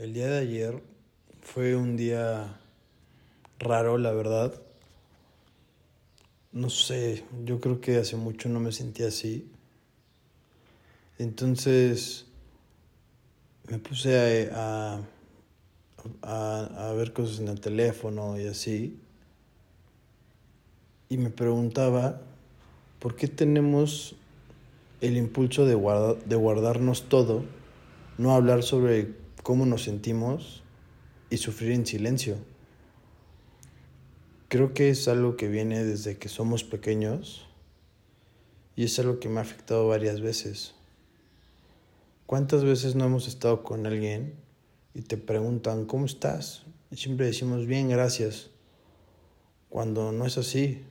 El 0.00 0.14
día 0.14 0.28
de 0.28 0.38
ayer 0.38 0.82
fue 1.42 1.76
un 1.76 1.94
día 1.98 2.58
raro, 3.58 3.98
la 3.98 4.12
verdad. 4.12 4.54
No 6.52 6.70
sé, 6.70 7.22
yo 7.44 7.60
creo 7.60 7.82
que 7.82 7.98
hace 7.98 8.16
mucho 8.16 8.48
no 8.48 8.60
me 8.60 8.72
sentía 8.72 9.08
así. 9.08 9.46
Entonces 11.18 12.24
me 13.68 13.78
puse 13.78 14.48
a, 14.54 15.02
a, 16.22 16.88
a, 16.88 16.92
ver 16.94 17.12
cosas 17.12 17.40
en 17.40 17.48
el 17.48 17.60
teléfono 17.60 18.40
y 18.40 18.46
así. 18.46 18.98
Y 21.10 21.18
me 21.18 21.28
preguntaba, 21.28 22.22
¿por 23.00 23.16
qué 23.16 23.28
tenemos 23.28 24.16
el 25.02 25.18
impulso 25.18 25.66
de, 25.66 25.74
de 26.24 26.36
guardarnos 26.36 27.10
todo, 27.10 27.44
no 28.16 28.34
hablar 28.34 28.62
sobre 28.62 29.20
cómo 29.42 29.66
nos 29.66 29.84
sentimos 29.84 30.62
y 31.30 31.38
sufrir 31.38 31.72
en 31.72 31.86
silencio. 31.86 32.36
Creo 34.48 34.74
que 34.74 34.90
es 34.90 35.06
algo 35.08 35.36
que 35.36 35.48
viene 35.48 35.84
desde 35.84 36.18
que 36.18 36.28
somos 36.28 36.64
pequeños 36.64 37.46
y 38.76 38.84
es 38.84 38.98
algo 38.98 39.20
que 39.20 39.28
me 39.28 39.38
ha 39.38 39.42
afectado 39.42 39.88
varias 39.88 40.20
veces. 40.20 40.74
¿Cuántas 42.26 42.64
veces 42.64 42.94
no 42.94 43.04
hemos 43.04 43.28
estado 43.28 43.62
con 43.62 43.86
alguien 43.86 44.34
y 44.94 45.02
te 45.02 45.16
preguntan, 45.16 45.86
¿cómo 45.86 46.06
estás? 46.06 46.62
Y 46.90 46.96
siempre 46.96 47.26
decimos, 47.26 47.66
bien, 47.66 47.88
gracias, 47.88 48.50
cuando 49.68 50.12
no 50.12 50.26
es 50.26 50.38
así. 50.38 50.84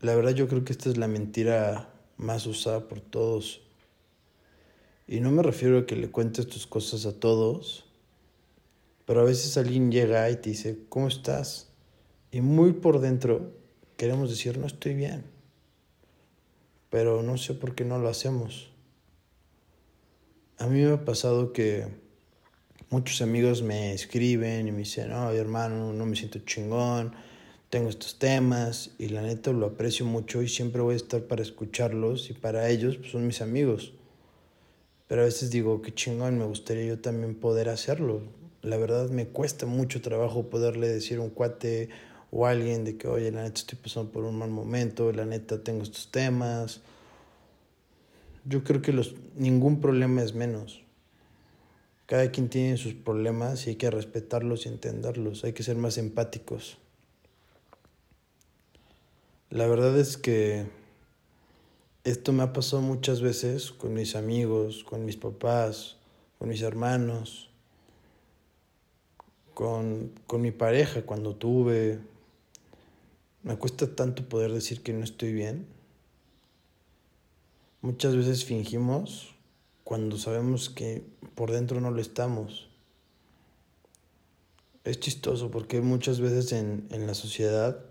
La 0.00 0.14
verdad 0.14 0.32
yo 0.32 0.48
creo 0.48 0.64
que 0.64 0.72
esta 0.72 0.88
es 0.88 0.96
la 0.96 1.08
mentira 1.08 1.92
más 2.16 2.46
usada 2.46 2.88
por 2.88 3.00
todos 3.00 3.62
y 5.10 5.18
no 5.18 5.32
me 5.32 5.42
refiero 5.42 5.76
a 5.76 5.86
que 5.86 5.96
le 5.96 6.08
cuentes 6.08 6.46
tus 6.46 6.68
cosas 6.68 7.04
a 7.04 7.18
todos, 7.18 7.84
pero 9.06 9.22
a 9.22 9.24
veces 9.24 9.56
alguien 9.56 9.90
llega 9.90 10.30
y 10.30 10.36
te 10.36 10.50
dice, 10.50 10.84
¿cómo 10.88 11.08
estás? 11.08 11.72
Y 12.30 12.42
muy 12.42 12.74
por 12.74 13.00
dentro 13.00 13.50
queremos 13.96 14.30
decir, 14.30 14.56
no 14.56 14.68
estoy 14.68 14.94
bien, 14.94 15.24
pero 16.90 17.24
no 17.24 17.36
sé 17.38 17.54
por 17.54 17.74
qué 17.74 17.84
no 17.84 17.98
lo 17.98 18.08
hacemos. 18.08 18.70
A 20.58 20.68
mí 20.68 20.80
me 20.80 20.92
ha 20.92 21.04
pasado 21.04 21.52
que 21.52 21.88
muchos 22.88 23.20
amigos 23.20 23.62
me 23.62 23.92
escriben 23.92 24.68
y 24.68 24.70
me 24.70 24.78
dicen, 24.78 25.08
no, 25.08 25.32
hermano, 25.32 25.92
no 25.92 26.06
me 26.06 26.14
siento 26.14 26.38
chingón, 26.38 27.16
tengo 27.68 27.88
estos 27.88 28.20
temas 28.20 28.92
y 28.96 29.08
la 29.08 29.22
neta 29.22 29.50
lo 29.50 29.66
aprecio 29.66 30.06
mucho 30.06 30.40
y 30.40 30.48
siempre 30.48 30.82
voy 30.82 30.92
a 30.92 30.98
estar 30.98 31.24
para 31.24 31.42
escucharlos 31.42 32.30
y 32.30 32.34
para 32.34 32.70
ellos 32.70 32.96
pues, 32.96 33.10
son 33.10 33.26
mis 33.26 33.42
amigos. 33.42 33.94
Pero 35.10 35.22
a 35.22 35.24
veces 35.24 35.50
digo, 35.50 35.82
qué 35.82 35.92
chingón, 35.92 36.38
me 36.38 36.44
gustaría 36.44 36.84
yo 36.84 37.00
también 37.00 37.34
poder 37.34 37.68
hacerlo. 37.68 38.22
La 38.62 38.76
verdad 38.76 39.10
me 39.10 39.26
cuesta 39.26 39.66
mucho 39.66 40.00
trabajo 40.00 40.48
poderle 40.48 40.86
decir 40.86 41.18
a 41.18 41.22
un 41.22 41.30
cuate 41.30 41.88
o 42.30 42.46
a 42.46 42.50
alguien 42.50 42.84
de 42.84 42.96
que, 42.96 43.08
oye, 43.08 43.32
la 43.32 43.42
neta 43.42 43.58
estoy 43.58 43.76
pasando 43.76 44.12
por 44.12 44.22
un 44.22 44.38
mal 44.38 44.50
momento, 44.50 45.10
la 45.10 45.24
neta 45.24 45.64
tengo 45.64 45.82
estos 45.82 46.12
temas. 46.12 46.82
Yo 48.44 48.62
creo 48.62 48.82
que 48.82 48.92
los, 48.92 49.16
ningún 49.34 49.80
problema 49.80 50.22
es 50.22 50.32
menos. 50.32 50.84
Cada 52.06 52.30
quien 52.30 52.48
tiene 52.48 52.76
sus 52.76 52.94
problemas 52.94 53.66
y 53.66 53.70
hay 53.70 53.76
que 53.76 53.90
respetarlos 53.90 54.64
y 54.64 54.68
entenderlos, 54.68 55.42
hay 55.42 55.54
que 55.54 55.64
ser 55.64 55.74
más 55.74 55.98
empáticos. 55.98 56.78
La 59.48 59.66
verdad 59.66 59.98
es 59.98 60.16
que 60.16 60.66
esto 62.10 62.32
me 62.32 62.42
ha 62.42 62.52
pasado 62.52 62.82
muchas 62.82 63.20
veces 63.20 63.70
con 63.70 63.94
mis 63.94 64.16
amigos, 64.16 64.84
con 64.84 65.04
mis 65.04 65.16
papás, 65.16 65.96
con 66.38 66.48
mis 66.48 66.62
hermanos, 66.62 67.50
con, 69.54 70.12
con 70.26 70.40
mi 70.40 70.50
pareja 70.50 71.02
cuando 71.02 71.36
tuve. 71.36 72.00
Me 73.42 73.56
cuesta 73.56 73.94
tanto 73.94 74.28
poder 74.28 74.52
decir 74.52 74.82
que 74.82 74.92
no 74.92 75.04
estoy 75.04 75.32
bien. 75.32 75.66
Muchas 77.80 78.16
veces 78.16 78.44
fingimos 78.44 79.34
cuando 79.84 80.18
sabemos 80.18 80.68
que 80.68 81.04
por 81.34 81.52
dentro 81.52 81.80
no 81.80 81.90
lo 81.90 82.00
estamos. 82.00 82.68
Es 84.82 84.98
chistoso 84.98 85.50
porque 85.50 85.80
muchas 85.80 86.20
veces 86.20 86.52
en, 86.52 86.88
en 86.90 87.06
la 87.06 87.14
sociedad 87.14 87.84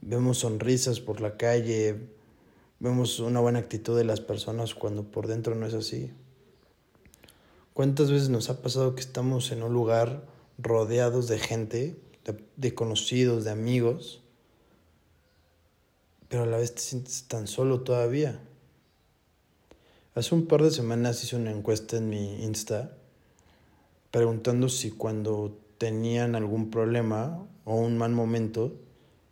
vemos 0.00 0.38
sonrisas 0.38 1.00
por 1.00 1.20
la 1.20 1.36
calle, 1.36 2.17
vemos 2.80 3.18
una 3.18 3.40
buena 3.40 3.58
actitud 3.58 3.96
de 3.96 4.04
las 4.04 4.20
personas 4.20 4.74
cuando 4.74 5.04
por 5.04 5.26
dentro 5.26 5.54
no 5.54 5.66
es 5.66 5.74
así. 5.74 6.12
¿Cuántas 7.74 8.10
veces 8.10 8.28
nos 8.28 8.50
ha 8.50 8.62
pasado 8.62 8.94
que 8.94 9.00
estamos 9.00 9.52
en 9.52 9.62
un 9.62 9.72
lugar 9.72 10.24
rodeados 10.58 11.28
de 11.28 11.38
gente, 11.38 11.96
de, 12.56 12.74
conocidos, 12.74 13.44
de 13.44 13.50
amigos, 13.50 14.22
pero 16.28 16.42
a 16.42 16.46
la 16.46 16.58
vez 16.58 16.74
te 16.74 16.80
sientes 16.80 17.24
tan 17.28 17.46
solo 17.46 17.82
todavía? 17.82 18.40
Hace 20.14 20.34
un 20.34 20.46
par 20.46 20.62
de 20.62 20.70
semanas 20.70 21.22
hice 21.22 21.36
una 21.36 21.52
encuesta 21.52 21.96
en 21.96 22.08
mi 22.08 22.42
Insta 22.42 22.96
preguntando 24.10 24.68
si 24.68 24.90
cuando 24.90 25.56
tenían 25.78 26.34
algún 26.34 26.70
problema 26.70 27.46
o 27.64 27.76
un 27.76 27.98
mal 27.98 28.10
momento 28.10 28.72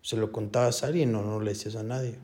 se 0.02 0.16
lo 0.16 0.30
contabas 0.30 0.82
a 0.84 0.86
alguien 0.86 1.14
o 1.16 1.22
no 1.22 1.40
le 1.40 1.52
decías 1.52 1.74
a 1.74 1.82
nadie. 1.82 2.18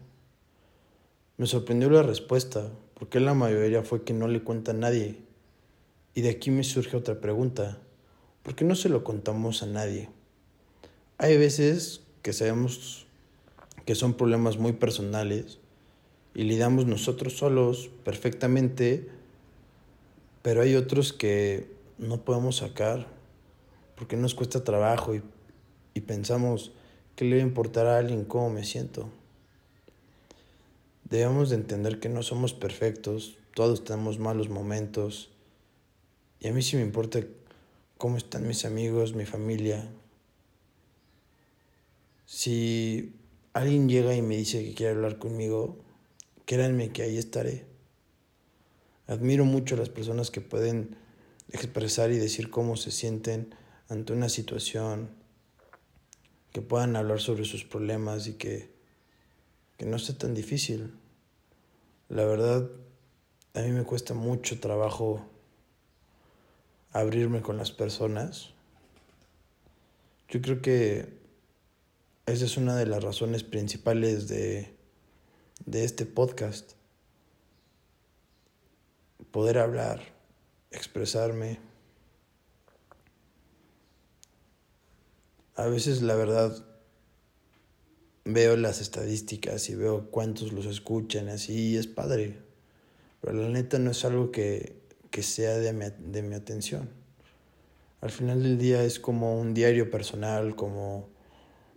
Me 1.38 1.46
sorprendió 1.46 1.88
la 1.90 2.02
respuesta, 2.02 2.70
porque 2.94 3.18
la 3.18 3.34
mayoría 3.34 3.82
fue 3.82 4.04
que 4.04 4.12
no 4.12 4.28
le 4.28 4.42
cuenta 4.42 4.72
a 4.72 4.74
nadie. 4.74 5.16
Y 6.14 6.20
de 6.20 6.30
aquí 6.30 6.50
me 6.50 6.62
surge 6.62 6.96
otra 6.96 7.20
pregunta, 7.20 7.78
¿por 8.42 8.54
qué 8.54 8.64
no 8.64 8.74
se 8.74 8.88
lo 8.88 9.02
contamos 9.02 9.62
a 9.62 9.66
nadie? 9.66 10.10
Hay 11.18 11.38
veces 11.38 12.02
que 12.22 12.32
sabemos 12.32 13.06
que 13.86 13.94
son 13.94 14.14
problemas 14.14 14.58
muy 14.58 14.72
personales 14.72 15.58
y 16.34 16.44
lidiamos 16.44 16.86
nosotros 16.86 17.36
solos 17.36 17.90
perfectamente, 18.04 19.08
pero 20.42 20.60
hay 20.60 20.74
otros 20.74 21.12
que 21.12 21.66
no 21.98 22.24
podemos 22.24 22.56
sacar 22.56 23.06
porque 23.96 24.16
nos 24.16 24.34
cuesta 24.34 24.64
trabajo 24.64 25.14
y, 25.14 25.22
y 25.94 26.00
pensamos 26.00 26.72
que 27.16 27.24
le 27.24 27.36
va 27.36 27.42
a 27.42 27.46
importar 27.46 27.86
a 27.86 27.98
alguien 27.98 28.24
cómo 28.24 28.50
me 28.50 28.64
siento. 28.64 29.08
Debemos 31.12 31.50
de 31.50 31.56
entender 31.56 32.00
que 32.00 32.08
no 32.08 32.22
somos 32.22 32.54
perfectos, 32.54 33.36
todos 33.54 33.84
tenemos 33.84 34.18
malos 34.18 34.48
momentos. 34.48 35.30
Y 36.40 36.48
a 36.48 36.54
mí 36.54 36.62
sí 36.62 36.76
me 36.76 36.82
importa 36.82 37.20
cómo 37.98 38.16
están 38.16 38.48
mis 38.48 38.64
amigos, 38.64 39.12
mi 39.14 39.26
familia. 39.26 39.92
Si 42.24 43.14
alguien 43.52 43.90
llega 43.90 44.14
y 44.14 44.22
me 44.22 44.38
dice 44.38 44.64
que 44.64 44.72
quiere 44.72 44.94
hablar 44.94 45.18
conmigo, 45.18 45.84
créanme 46.46 46.92
que 46.92 47.02
ahí 47.02 47.18
estaré. 47.18 47.66
Admiro 49.06 49.44
mucho 49.44 49.74
a 49.74 49.78
las 49.80 49.90
personas 49.90 50.30
que 50.30 50.40
pueden 50.40 50.96
expresar 51.50 52.10
y 52.10 52.16
decir 52.16 52.48
cómo 52.48 52.78
se 52.78 52.90
sienten 52.90 53.54
ante 53.90 54.14
una 54.14 54.30
situación, 54.30 55.10
que 56.52 56.62
puedan 56.62 56.96
hablar 56.96 57.20
sobre 57.20 57.44
sus 57.44 57.64
problemas 57.64 58.28
y 58.28 58.32
que, 58.32 58.70
que 59.76 59.84
no 59.84 59.98
sea 59.98 60.16
tan 60.16 60.32
difícil. 60.32 61.01
La 62.12 62.26
verdad, 62.26 62.68
a 63.54 63.60
mí 63.60 63.70
me 63.70 63.84
cuesta 63.84 64.12
mucho 64.12 64.60
trabajo 64.60 65.24
abrirme 66.92 67.40
con 67.40 67.56
las 67.56 67.72
personas. 67.72 68.50
Yo 70.28 70.42
creo 70.42 70.60
que 70.60 71.18
esa 72.26 72.44
es 72.44 72.58
una 72.58 72.76
de 72.76 72.84
las 72.84 73.02
razones 73.02 73.44
principales 73.44 74.28
de, 74.28 74.76
de 75.64 75.84
este 75.84 76.04
podcast. 76.04 76.72
Poder 79.30 79.56
hablar, 79.56 80.02
expresarme. 80.70 81.60
A 85.56 85.64
veces 85.64 86.02
la 86.02 86.14
verdad 86.14 86.71
veo 88.24 88.56
las 88.56 88.80
estadísticas 88.80 89.68
y 89.68 89.74
veo 89.74 90.10
cuántos 90.10 90.52
los 90.52 90.66
escuchan, 90.66 91.28
así 91.28 91.76
es 91.76 91.86
padre. 91.86 92.38
Pero 93.20 93.34
la 93.34 93.48
neta 93.48 93.78
no 93.78 93.90
es 93.90 94.04
algo 94.04 94.30
que, 94.30 94.76
que 95.10 95.22
sea 95.22 95.56
de 95.58 95.72
mi, 95.72 95.86
de 95.98 96.22
mi 96.22 96.34
atención. 96.34 96.90
Al 98.00 98.10
final 98.10 98.42
del 98.42 98.58
día 98.58 98.82
es 98.84 98.98
como 98.98 99.38
un 99.38 99.54
diario 99.54 99.90
personal, 99.90 100.56
como, 100.56 101.08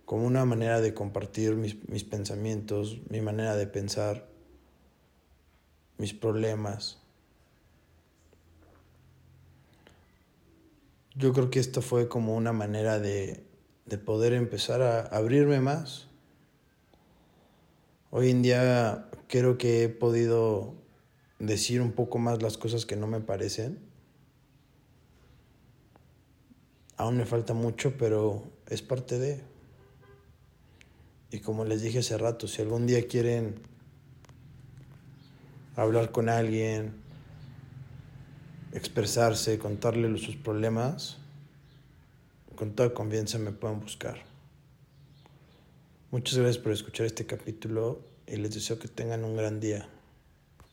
como 0.04 0.26
una 0.26 0.44
manera 0.44 0.80
de 0.80 0.92
compartir 0.92 1.54
mis, 1.54 1.88
mis 1.88 2.04
pensamientos, 2.04 3.00
mi 3.10 3.20
manera 3.20 3.56
de 3.56 3.66
pensar, 3.66 4.28
mis 5.98 6.14
problemas. 6.14 6.98
Yo 11.14 11.32
creo 11.32 11.48
que 11.48 11.60
esto 11.60 11.80
fue 11.80 12.08
como 12.08 12.34
una 12.34 12.52
manera 12.52 12.98
de, 12.98 13.44
de 13.86 13.98
poder 13.98 14.32
empezar 14.32 14.82
a 14.82 15.02
abrirme 15.02 15.60
más 15.60 16.05
Hoy 18.10 18.30
en 18.30 18.42
día 18.42 19.08
creo 19.28 19.58
que 19.58 19.84
he 19.84 19.88
podido 19.88 20.74
decir 21.38 21.80
un 21.80 21.92
poco 21.92 22.18
más 22.18 22.40
las 22.40 22.56
cosas 22.56 22.86
que 22.86 22.96
no 22.96 23.06
me 23.06 23.20
parecen. 23.20 23.78
Aún 26.96 27.16
me 27.18 27.26
falta 27.26 27.52
mucho, 27.52 27.96
pero 27.98 28.44
es 28.68 28.80
parte 28.80 29.18
de... 29.18 29.42
Y 31.30 31.40
como 31.40 31.64
les 31.64 31.82
dije 31.82 31.98
hace 31.98 32.16
rato, 32.16 32.46
si 32.46 32.62
algún 32.62 32.86
día 32.86 33.06
quieren 33.08 33.60
hablar 35.74 36.12
con 36.12 36.28
alguien, 36.28 36.94
expresarse, 38.72 39.58
contarle 39.58 40.16
sus 40.18 40.36
problemas, 40.36 41.18
con 42.54 42.72
toda 42.74 42.94
confianza 42.94 43.38
me 43.38 43.50
pueden 43.50 43.80
buscar. 43.80 44.35
Muchas 46.12 46.38
gracias 46.38 46.62
por 46.62 46.70
escuchar 46.70 47.04
este 47.06 47.26
capítulo 47.26 48.00
y 48.28 48.36
les 48.36 48.54
deseo 48.54 48.78
que 48.78 48.86
tengan 48.86 49.24
un 49.24 49.36
gran 49.36 49.58
día. 49.58 49.88